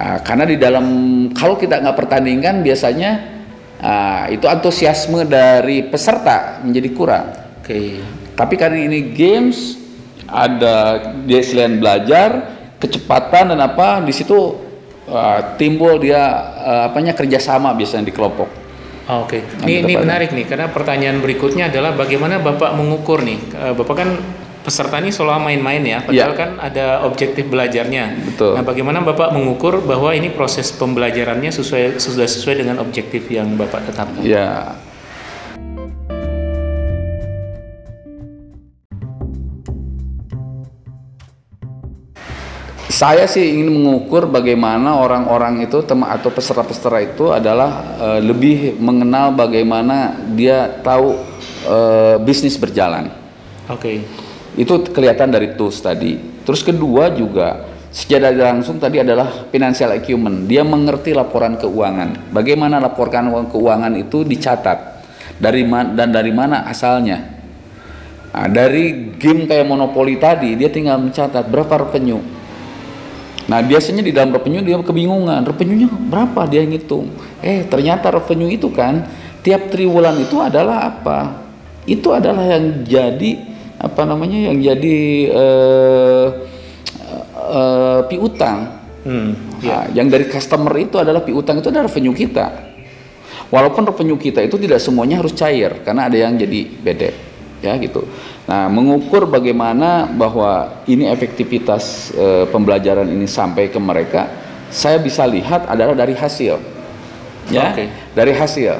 Ah, 0.00 0.18
karena 0.24 0.48
di 0.48 0.56
dalam 0.58 0.86
kalau 1.36 1.54
kita 1.54 1.78
nggak 1.78 1.94
pertandingkan 1.94 2.64
biasanya 2.64 3.10
ah, 3.78 4.24
itu 4.32 4.48
antusiasme 4.48 5.28
dari 5.28 5.86
peserta 5.86 6.64
menjadi 6.64 6.88
kurang. 6.90 7.26
Oke. 7.62 8.02
Tapi 8.32 8.54
karena 8.56 8.82
ini 8.82 9.12
games 9.12 9.81
ada 10.32 10.76
dia 11.28 11.44
selain 11.44 11.76
belajar 11.76 12.48
kecepatan 12.80 13.52
dan 13.54 13.60
apa 13.60 14.00
di 14.02 14.10
situ 14.10 14.56
ah, 15.06 15.54
timbul 15.60 16.00
dia 16.00 16.18
ah, 16.58 16.82
apanya 16.90 17.12
kerjasama 17.12 17.70
biasanya 17.76 18.08
di 18.08 18.14
kelompok. 18.16 18.48
Oh, 19.10 19.26
Oke, 19.26 19.42
Yang 19.66 19.66
ini, 19.66 19.78
ini 19.82 19.94
menarik 19.98 20.30
nih 20.30 20.46
karena 20.46 20.70
pertanyaan 20.70 21.18
berikutnya 21.18 21.74
adalah 21.74 21.90
bagaimana 21.90 22.38
Bapak 22.38 22.78
mengukur 22.78 23.26
nih? 23.26 23.38
Eh, 23.50 23.74
Bapak 23.74 23.94
kan 23.98 24.08
peserta 24.62 25.02
ini 25.02 25.10
seolah 25.10 25.42
main-main 25.42 25.82
ya, 25.82 26.06
padahal 26.06 26.32
Iya. 26.32 26.38
kan 26.38 26.50
ada 26.62 26.86
objektif 27.02 27.50
belajarnya. 27.50 28.30
Betul. 28.30 28.54
Nah, 28.54 28.62
bagaimana 28.62 29.02
Bapak 29.02 29.34
mengukur 29.34 29.82
bahwa 29.82 30.14
ini 30.14 30.30
proses 30.30 30.70
pembelajarannya 30.70 31.50
sesuai 31.50 31.98
sudah 31.98 32.30
sesuai 32.30 32.62
dengan 32.62 32.78
objektif 32.78 33.26
yang 33.26 33.58
Bapak 33.58 33.90
tetapkan? 33.90 34.22
Ya. 34.22 34.78
Saya 43.02 43.26
sih 43.26 43.42
ingin 43.42 43.82
mengukur 43.82 44.30
bagaimana 44.30 44.94
orang-orang 44.94 45.66
itu 45.66 45.82
tem- 45.82 46.06
atau 46.06 46.30
peserta-peserta 46.30 47.02
itu 47.02 47.34
adalah 47.34 47.98
eh, 47.98 48.20
lebih 48.22 48.78
mengenal 48.78 49.34
bagaimana 49.34 50.14
dia 50.38 50.70
tahu 50.86 51.18
eh, 51.66 52.22
bisnis 52.22 52.54
berjalan. 52.54 53.10
Oke. 53.66 54.06
Itu 54.54 54.86
kelihatan 54.86 55.34
dari 55.34 55.58
tools 55.58 55.82
tadi. 55.82 56.14
Terus 56.46 56.62
kedua 56.62 57.10
juga 57.10 57.66
secara 57.90 58.30
langsung 58.30 58.78
tadi 58.78 59.02
adalah 59.02 59.50
financial 59.50 59.98
acumen. 59.98 60.46
Dia 60.46 60.62
mengerti 60.62 61.10
laporan 61.10 61.58
keuangan. 61.58 62.30
Bagaimana 62.30 62.78
laporan 62.78 63.34
keuangan 63.50 63.98
itu 63.98 64.22
dicatat 64.22 64.78
dari 65.42 65.66
dan 65.98 66.14
dari 66.14 66.30
mana 66.30 66.70
asalnya. 66.70 67.18
Nah, 68.30 68.46
dari 68.46 69.10
game 69.18 69.50
kayak 69.50 69.66
monopoli 69.66 70.22
tadi 70.22 70.54
dia 70.54 70.70
tinggal 70.70 71.02
mencatat 71.02 71.50
berapa 71.50 71.82
revenue. 71.82 72.41
Nah 73.50 73.58
biasanya 73.62 74.02
di 74.06 74.14
dalam 74.14 74.30
revenue 74.30 74.62
dia 74.62 74.78
kebingungan 74.78 75.42
revenue-nya 75.42 75.88
berapa 75.90 76.46
dia 76.46 76.62
ngitung. 76.62 77.10
Eh 77.42 77.66
ternyata 77.66 78.14
revenue 78.14 78.50
itu 78.50 78.70
kan 78.70 79.06
tiap 79.42 79.70
triwulan 79.72 80.14
itu 80.22 80.38
adalah 80.38 80.86
apa? 80.86 81.42
Itu 81.82 82.14
adalah 82.14 82.46
yang 82.46 82.86
jadi 82.86 83.32
apa 83.82 84.02
namanya 84.06 84.52
yang 84.52 84.58
jadi 84.62 84.98
eh, 85.30 86.26
eh, 87.34 88.00
piutang. 88.06 88.78
Hmm. 89.02 89.34
Nah, 89.66 89.90
yang 89.90 90.06
dari 90.06 90.30
customer 90.30 90.70
itu 90.78 90.94
adalah 90.94 91.26
piutang 91.26 91.58
itu 91.58 91.66
adalah 91.74 91.90
revenue 91.90 92.14
kita. 92.14 92.70
Walaupun 93.50 93.82
revenue 93.82 94.16
kita 94.16 94.46
itu 94.46 94.54
tidak 94.56 94.78
semuanya 94.78 95.18
harus 95.18 95.34
cair 95.34 95.82
karena 95.82 96.06
ada 96.06 96.14
yang 96.14 96.38
jadi 96.38 96.60
bedek 96.70 97.31
ya 97.62 97.78
gitu. 97.78 98.04
Nah, 98.50 98.66
mengukur 98.66 99.30
bagaimana 99.30 100.10
bahwa 100.10 100.82
ini 100.90 101.06
efektivitas 101.06 102.10
eh, 102.12 102.44
pembelajaran 102.50 103.06
ini 103.06 103.24
sampai 103.30 103.70
ke 103.70 103.78
mereka, 103.78 104.26
saya 104.68 104.98
bisa 104.98 105.22
lihat 105.24 105.70
adalah 105.70 105.94
dari 105.94 106.18
hasil. 106.18 106.58
Ya, 107.48 107.70
Oke. 107.70 107.86
dari 108.12 108.34
hasil. 108.34 108.74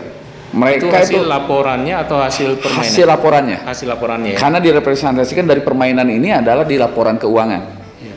Itu 0.52 0.60
Mereka 0.60 0.84
hasil 0.92 1.24
itu, 1.24 1.32
laporannya 1.32 1.94
atau 1.96 2.20
hasil 2.20 2.60
permainan? 2.60 2.84
hasil 2.84 3.04
laporannya. 3.08 3.58
Hasil 3.64 3.86
laporannya 3.88 4.30
ya. 4.36 4.38
Karena 4.38 4.60
direpresentasikan 4.60 5.48
dari 5.48 5.64
permainan 5.64 6.04
ini 6.12 6.28
adalah 6.28 6.68
di 6.68 6.76
laporan 6.76 7.16
keuangan. 7.16 7.62
Iya. 8.04 8.14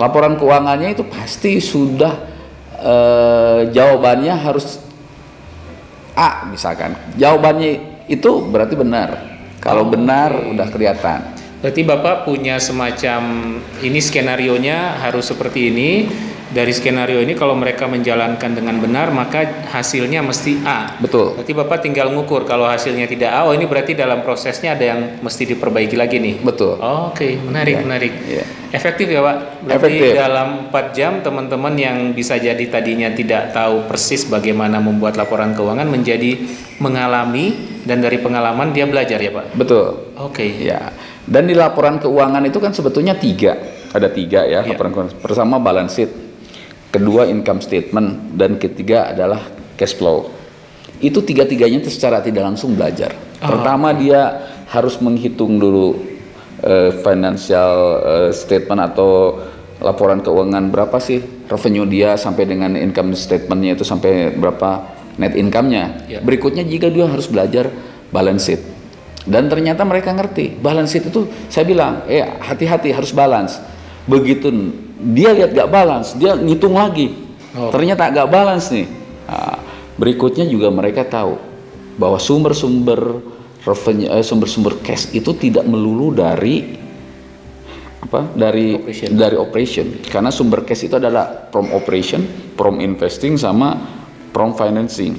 Laporan 0.00 0.40
keuangannya 0.40 0.96
itu 0.96 1.04
pasti 1.04 1.60
sudah 1.60 2.24
eh, 2.80 3.60
jawabannya 3.68 4.32
harus 4.32 4.80
A 6.14 6.46
misalkan. 6.48 6.94
Jawabannya 7.20 8.06
itu 8.08 8.30
berarti 8.48 8.74
benar. 8.78 9.33
Kalau 9.64 9.82
Oh, 9.82 9.88
benar 9.88 10.44
udah 10.44 10.68
kelihatan. 10.68 11.24
Berarti 11.64 11.80
Bapak 11.80 12.28
punya 12.28 12.60
semacam 12.60 13.22
ini 13.80 13.96
skenario-nya 13.96 15.00
harus 15.00 15.32
seperti 15.32 15.72
ini. 15.72 15.90
Dari 16.54 16.70
skenario 16.70 17.18
ini 17.18 17.34
kalau 17.34 17.58
mereka 17.58 17.90
menjalankan 17.90 18.54
dengan 18.54 18.78
benar 18.78 19.10
maka 19.10 19.66
hasilnya 19.74 20.22
mesti 20.22 20.62
A. 20.62 20.94
Betul. 21.02 21.34
Berarti 21.34 21.50
Bapak 21.50 21.82
tinggal 21.82 22.14
ngukur 22.14 22.46
kalau 22.46 22.68
hasilnya 22.68 23.10
tidak 23.10 23.34
A, 23.34 23.48
oh 23.48 23.56
ini 23.56 23.66
berarti 23.66 23.98
dalam 23.98 24.22
prosesnya 24.22 24.78
ada 24.78 24.86
yang 24.94 25.18
mesti 25.18 25.50
diperbaiki 25.50 25.98
lagi 25.98 26.22
nih. 26.22 26.38
Betul. 26.46 26.78
Oh, 26.78 27.10
Oke, 27.10 27.42
menarik, 27.42 27.74
Iya, 27.74 27.82
menarik. 27.82 28.12
iya. 28.30 28.44
Efektif 28.74 29.06
ya 29.06 29.22
Pak. 29.22 29.36
Berarti 29.62 29.86
Efektif. 29.86 30.18
dalam 30.18 30.48
4 30.74 30.90
jam 30.98 31.12
teman-teman 31.22 31.74
yang 31.78 32.10
bisa 32.10 32.34
jadi 32.34 32.58
tadinya 32.66 33.06
tidak 33.14 33.54
tahu 33.54 33.86
persis 33.86 34.26
bagaimana 34.26 34.82
membuat 34.82 35.14
laporan 35.14 35.54
keuangan 35.54 35.86
menjadi 35.86 36.42
mengalami 36.82 37.54
dan 37.86 38.02
dari 38.02 38.18
pengalaman 38.18 38.74
dia 38.74 38.90
belajar 38.90 39.22
ya 39.22 39.30
Pak. 39.30 39.54
Betul. 39.54 40.10
Oke. 40.18 40.42
Ya. 40.58 40.90
Dan 41.22 41.46
di 41.46 41.54
laporan 41.54 42.02
keuangan 42.02 42.42
itu 42.44 42.58
kan 42.58 42.74
sebetulnya 42.74 43.14
tiga, 43.14 43.54
ada 43.94 44.10
tiga 44.10 44.42
ya 44.42 44.66
Iya. 44.66 44.74
laporan 44.74 44.90
keuangan. 44.90 45.22
Pertama 45.22 45.56
balance 45.62 45.94
sheet, 45.94 46.10
kedua 46.90 47.30
income 47.30 47.62
statement, 47.62 48.34
dan 48.34 48.58
ketiga 48.58 49.14
adalah 49.14 49.40
cash 49.78 49.94
flow. 49.94 50.34
Itu 50.98 51.22
tiga-tiganya 51.22 51.78
itu 51.78 51.94
secara 51.94 52.18
tidak 52.20 52.42
langsung 52.42 52.74
belajar. 52.74 53.14
Oh, 53.38 53.54
Pertama 53.54 53.94
dia 53.94 54.50
harus 54.68 54.98
menghitung 54.98 55.62
dulu 55.62 56.13
eh, 56.62 56.90
financial 57.02 57.74
eh, 58.02 58.30
statement 58.30 58.80
atau 58.94 59.40
laporan 59.82 60.22
keuangan 60.22 60.70
berapa 60.70 60.96
sih 61.02 61.20
revenue 61.50 61.84
dia 61.84 62.16
sampai 62.16 62.44
dengan 62.48 62.72
income 62.78 63.12
statementnya 63.12 63.76
itu 63.76 63.84
sampai 63.84 64.32
berapa 64.32 64.94
net 65.18 65.34
income-nya. 65.38 66.08
Ya. 66.10 66.18
Berikutnya 66.22 66.66
jika 66.66 66.90
dia 66.90 67.06
harus 67.06 67.26
belajar 67.30 67.70
balance 68.10 68.46
sheet. 68.50 68.62
Dan 69.24 69.48
ternyata 69.48 69.82
mereka 69.88 70.12
ngerti 70.12 70.60
balance 70.60 70.92
sheet 70.92 71.08
itu 71.08 71.24
saya 71.48 71.64
bilang, 71.64 72.04
eh 72.10 72.24
hati-hati 72.24 72.92
harus 72.92 73.14
balance. 73.14 73.56
Begitu 74.04 74.52
dia 75.00 75.32
lihat 75.32 75.56
gak 75.56 75.70
balance, 75.72 76.12
dia 76.16 76.36
ngitung 76.36 76.76
lagi. 76.76 77.12
Oh. 77.56 77.72
Ternyata 77.72 78.12
gak 78.12 78.28
balance 78.28 78.68
nih. 78.68 78.86
Nah, 79.24 79.56
berikutnya 79.96 80.44
juga 80.44 80.68
mereka 80.68 81.06
tahu 81.06 81.40
bahwa 81.96 82.18
sumber-sumber 82.20 83.22
revenue, 83.64 84.08
eh, 84.12 84.24
sumber-sumber 84.24 84.80
cash 84.84 85.10
itu 85.16 85.32
tidak 85.36 85.64
melulu 85.64 86.12
dari 86.12 86.84
apa 88.04 88.28
dari 88.36 88.76
Operation. 88.76 89.08
dari 89.16 89.36
operation 89.40 89.86
karena 90.04 90.28
sumber 90.28 90.60
cash 90.68 90.84
itu 90.84 91.00
adalah 91.00 91.48
from 91.48 91.72
operation, 91.72 92.52
from 92.54 92.78
investing 92.78 93.40
sama 93.40 93.80
from 94.30 94.52
financing. 94.52 95.16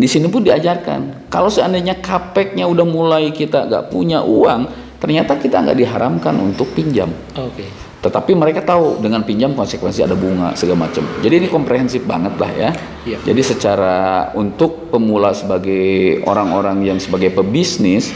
Di 0.00 0.08
sini 0.08 0.30
pun 0.30 0.46
diajarkan 0.46 1.28
kalau 1.28 1.50
seandainya 1.50 1.98
capeknya 1.98 2.64
udah 2.70 2.86
mulai 2.86 3.34
kita 3.34 3.66
nggak 3.66 3.90
punya 3.90 4.22
uang, 4.22 4.70
ternyata 5.02 5.36
kita 5.36 5.60
nggak 5.60 5.76
diharamkan 5.76 6.38
untuk 6.38 6.70
pinjam. 6.72 7.10
Oke. 7.34 7.89
Tetapi 8.00 8.32
mereka 8.32 8.64
tahu 8.64 8.96
dengan 8.96 9.20
pinjam 9.28 9.52
konsekuensi 9.52 10.00
ada 10.00 10.16
bunga 10.16 10.56
segala 10.56 10.88
macam. 10.88 11.04
Jadi 11.20 11.44
ini 11.44 11.48
komprehensif 11.52 12.00
banget 12.08 12.32
lah 12.40 12.50
ya. 12.56 12.70
Iya. 13.04 13.18
Jadi 13.28 13.42
secara 13.44 13.96
untuk 14.32 14.88
pemula 14.88 15.36
sebagai 15.36 16.24
orang-orang 16.24 16.80
yang 16.88 16.96
sebagai 16.96 17.28
pebisnis 17.28 18.08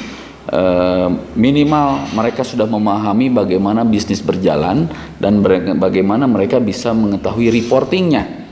eh, 0.48 1.08
minimal 1.36 2.16
mereka 2.16 2.40
sudah 2.48 2.64
memahami 2.64 3.28
bagaimana 3.28 3.84
bisnis 3.84 4.24
berjalan 4.24 4.88
dan 5.20 5.44
bagaimana 5.76 6.24
mereka 6.24 6.56
bisa 6.64 6.96
mengetahui 6.96 7.52
reportingnya. 7.52 8.44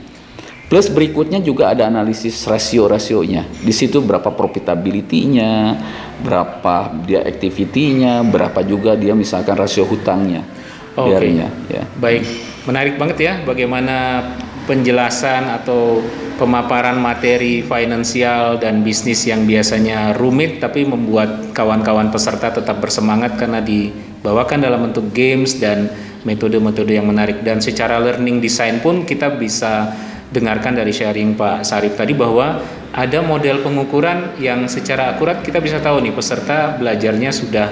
Plus 0.69 0.89
berikutnya 0.89 1.37
juga 1.37 1.69
ada 1.69 1.85
analisis 1.85 2.45
rasio-rasionya. 2.49 3.45
Di 3.61 3.69
situ 3.69 4.01
berapa 4.01 4.33
profitability-nya, 4.33 5.77
berapa 6.21 6.93
dia 7.05 7.21
activity-nya, 7.25 8.25
berapa 8.25 8.65
juga 8.65 8.97
dia 8.97 9.13
misalkan 9.13 9.53
rasio 9.53 9.85
hutangnya. 9.85 10.62
Oke. 10.93 11.17
Biarnya, 11.17 11.47
ya. 11.69 11.83
Baik, 11.97 12.23
menarik 12.69 12.95
banget 13.01 13.17
ya 13.19 13.33
bagaimana 13.41 14.21
penjelasan 14.63 15.51
atau 15.51 15.99
pemaparan 16.39 16.97
materi 16.97 17.61
finansial 17.61 18.57
dan 18.57 18.81
bisnis 18.81 19.27
yang 19.27 19.45
biasanya 19.45 20.17
rumit 20.17 20.57
tapi 20.63 20.87
membuat 20.87 21.53
kawan-kawan 21.53 22.09
peserta 22.09 22.49
tetap 22.49 22.81
bersemangat 22.81 23.37
karena 23.37 23.61
dibawakan 23.61 24.63
dalam 24.63 24.89
bentuk 24.89 25.13
games 25.13 25.59
dan 25.61 25.91
metode-metode 26.23 26.95
yang 26.95 27.05
menarik 27.05 27.43
dan 27.43 27.59
secara 27.59 27.99
learning 27.99 28.39
design 28.39 28.79
pun 28.79 29.03
kita 29.03 29.35
bisa 29.35 29.91
dengarkan 30.33 30.73
dari 30.73 30.89
sharing 30.89 31.37
Pak 31.37 31.61
Sarif 31.67 31.93
tadi 31.93 32.17
bahwa 32.17 32.57
ada 32.93 33.19
model 33.21 33.61
pengukuran 33.61 34.37
yang 34.41 34.65
secara 34.65 35.13
akurat 35.13 35.45
kita 35.45 35.61
bisa 35.61 35.77
tahu 35.83 36.01
nih 36.01 36.13
peserta 36.15 36.73
belajarnya 36.79 37.29
sudah 37.29 37.67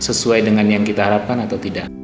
sesuai 0.00 0.42
dengan 0.42 0.64
yang 0.64 0.82
kita 0.82 1.04
harapkan 1.04 1.44
atau 1.44 1.60
tidak. 1.60 2.01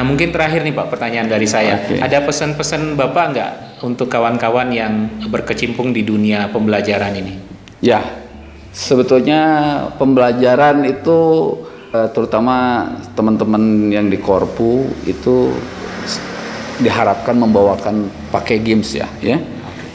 Nah 0.00 0.08
mungkin 0.08 0.32
terakhir 0.32 0.64
nih 0.64 0.72
Pak 0.72 0.88
pertanyaan 0.88 1.28
dari 1.28 1.44
saya. 1.44 1.76
Oke. 1.76 2.00
Ada 2.00 2.24
pesan-pesan 2.24 2.96
Bapak 2.96 3.24
nggak 3.36 3.52
untuk 3.84 4.08
kawan-kawan 4.08 4.72
yang 4.72 5.12
berkecimpung 5.28 5.92
di 5.92 6.00
dunia 6.00 6.48
pembelajaran 6.48 7.20
ini? 7.20 7.36
Ya, 7.84 8.00
sebetulnya 8.72 9.44
pembelajaran 10.00 10.88
itu 10.88 11.18
eh, 11.92 12.08
terutama 12.16 12.88
teman-teman 13.12 13.92
yang 13.92 14.08
di 14.08 14.16
Korpu 14.16 14.88
itu 15.04 15.52
diharapkan 16.80 17.36
membawakan 17.36 18.08
pakai 18.32 18.56
games 18.64 18.96
ya, 18.96 19.04
ya. 19.20 19.36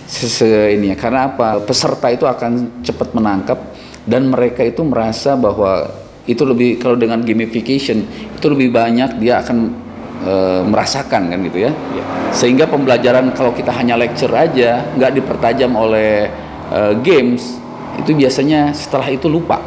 Sese 0.06 0.70
ini 0.70 0.94
ya. 0.94 1.02
Karena 1.02 1.34
apa? 1.34 1.66
Peserta 1.66 2.14
itu 2.14 2.30
akan 2.30 2.86
cepat 2.86 3.10
menangkap 3.18 3.58
dan 4.06 4.30
mereka 4.30 4.62
itu 4.62 4.86
merasa 4.86 5.34
bahwa 5.34 5.90
itu 6.30 6.46
lebih 6.46 6.78
kalau 6.78 6.94
dengan 6.94 7.26
gamification 7.26 8.06
itu 8.38 8.46
lebih 8.54 8.70
banyak 8.70 9.18
dia 9.18 9.42
akan 9.42 9.85
eh, 10.24 10.62
merasakan 10.64 11.34
kan 11.34 11.40
gitu 11.44 11.68
ya. 11.68 11.72
Sehingga 12.32 12.70
pembelajaran 12.70 13.34
kalau 13.36 13.52
kita 13.52 13.74
hanya 13.76 14.00
lecture 14.00 14.32
aja 14.32 14.86
nggak 14.96 15.12
dipertajam 15.20 15.72
oleh 15.76 16.32
eh, 16.72 16.94
games 17.04 17.60
itu 18.00 18.12
biasanya 18.16 18.72
setelah 18.76 19.08
itu 19.12 19.28
lupa. 19.28 19.60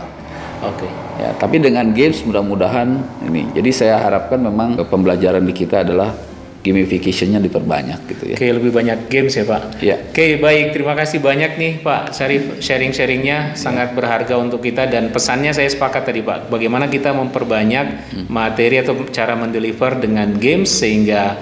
Oke. 0.64 0.88
Ya, 1.18 1.34
tapi 1.34 1.58
dengan 1.58 1.90
games 1.90 2.22
mudah-mudahan 2.22 3.02
ini. 3.26 3.50
Jadi 3.50 3.70
saya 3.74 3.98
harapkan 3.98 4.38
memang 4.38 4.78
pembelajaran 4.86 5.42
di 5.42 5.50
kita 5.50 5.82
adalah 5.82 6.14
gamification-nya 6.58 7.38
diperbanyak 7.38 8.00
gitu 8.10 8.24
ya. 8.34 8.36
Oke, 8.36 8.46
lebih 8.50 8.70
banyak 8.74 9.06
games 9.06 9.32
ya 9.38 9.44
Pak. 9.46 9.62
Ya. 9.78 9.96
Oke, 10.10 10.42
baik. 10.42 10.74
Terima 10.74 10.98
kasih 10.98 11.22
banyak 11.22 11.54
nih 11.54 11.72
Pak 11.80 12.10
Syarif 12.12 12.58
sharing-sharingnya 12.58 13.54
sangat 13.54 13.94
berharga 13.94 14.34
untuk 14.36 14.60
kita 14.60 14.90
dan 14.90 15.14
pesannya 15.14 15.54
saya 15.54 15.70
sepakat 15.70 16.10
tadi 16.10 16.20
Pak. 16.20 16.50
Bagaimana 16.50 16.90
kita 16.90 17.14
memperbanyak 17.14 18.18
materi 18.26 18.82
atau 18.82 18.98
cara 19.14 19.38
mendeliver 19.38 20.02
dengan 20.02 20.34
games 20.34 20.68
sehingga 20.68 21.38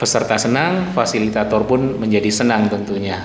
peserta 0.00 0.40
senang, 0.40 0.96
fasilitator 0.96 1.68
pun 1.68 2.00
menjadi 2.00 2.32
senang 2.32 2.72
tentunya. 2.72 3.20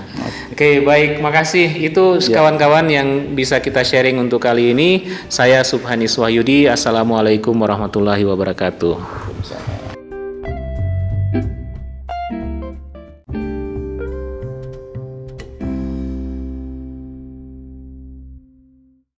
Oke, 0.51 0.83
baik. 0.83 1.23
Makasih. 1.23 1.71
Itu 1.71 2.19
kawan-kawan 2.19 2.91
yang 2.91 3.31
bisa 3.31 3.63
kita 3.63 3.87
sharing 3.87 4.19
untuk 4.19 4.43
kali 4.43 4.75
ini. 4.75 5.07
Saya 5.31 5.63
Subhanis 5.63 6.19
Wahyudi. 6.19 6.67
Assalamualaikum 6.67 7.55
warahmatullahi 7.55 8.27
wabarakatuh. 8.27 9.74